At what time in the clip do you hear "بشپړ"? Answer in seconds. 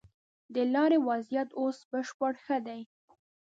1.91-2.33